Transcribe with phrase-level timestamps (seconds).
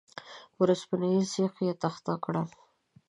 [0.55, 2.47] پر اوسپنيز سيخ يې تخته کړل.